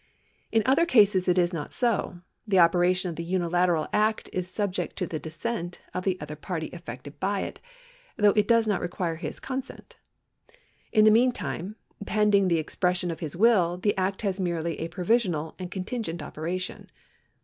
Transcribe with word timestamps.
In 0.51 0.63
other 0.65 0.87
cases 0.87 1.27
it 1.27 1.37
is 1.37 1.53
not 1.53 1.71
so; 1.71 2.21
the 2.47 2.57
operation 2.57 3.09
of 3.09 3.17
the 3.17 3.23
unilateral 3.23 3.85
act 3.93 4.31
is 4.33 4.49
subject 4.49 4.95
to 4.95 5.05
the 5.05 5.19
dissent 5.19 5.79
of 5.93 6.05
the 6.05 6.19
other 6.19 6.35
party 6.35 6.71
affected 6.73 7.19
by 7.19 7.41
it, 7.41 7.59
though 8.17 8.31
it 8.31 8.47
does 8.47 8.65
not 8.65 8.81
require 8.81 9.17
his 9.17 9.39
consent. 9.39 9.97
In 10.91 11.05
the 11.05 11.11
meantime, 11.11 11.75
pending 12.03 12.47
the 12.47 12.57
expression 12.57 13.11
of 13.11 13.19
his 13.19 13.35
will, 13.35 13.77
the 13.77 13.95
act 13.95 14.23
has 14.23 14.39
merely 14.39 14.79
a 14.79 14.87
provisional 14.87 15.53
and 15.59 15.69
contingent 15.69 16.23
operation. 16.23 16.89